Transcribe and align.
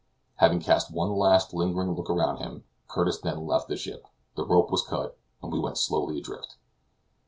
Having 0.37 0.61
cast 0.61 0.91
one 0.91 1.11
last, 1.15 1.53
lingering 1.53 1.91
look 1.93 2.09
around 2.09 2.37
him, 2.37 2.63
Curtis 2.87 3.19
then 3.19 3.45
left 3.45 3.67
the 3.67 3.77
ship; 3.77 4.07
the 4.33 4.43
rope 4.43 4.71
was 4.71 4.81
cut, 4.81 5.15
and 5.43 5.51
we 5.53 5.59
went 5.59 5.77
slowly 5.77 6.17
adrift. 6.17 6.55